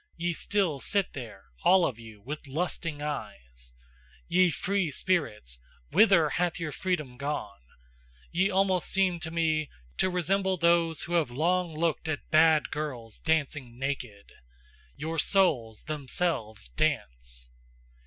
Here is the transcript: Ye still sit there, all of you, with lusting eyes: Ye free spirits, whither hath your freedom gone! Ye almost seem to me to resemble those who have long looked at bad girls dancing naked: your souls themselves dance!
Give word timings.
Ye 0.17 0.33
still 0.33 0.79
sit 0.79 1.13
there, 1.13 1.51
all 1.63 1.85
of 1.85 1.99
you, 1.99 2.21
with 2.23 2.47
lusting 2.47 3.03
eyes: 3.03 3.73
Ye 4.27 4.49
free 4.49 4.89
spirits, 4.89 5.59
whither 5.91 6.29
hath 6.29 6.59
your 6.59 6.71
freedom 6.71 7.17
gone! 7.17 7.59
Ye 8.31 8.49
almost 8.49 8.87
seem 8.89 9.19
to 9.19 9.29
me 9.29 9.69
to 9.99 10.09
resemble 10.09 10.57
those 10.57 11.03
who 11.03 11.13
have 11.13 11.29
long 11.29 11.75
looked 11.75 12.07
at 12.07 12.31
bad 12.31 12.71
girls 12.71 13.19
dancing 13.19 13.77
naked: 13.77 14.31
your 14.95 15.19
souls 15.19 15.83
themselves 15.83 16.67
dance! 16.69 17.51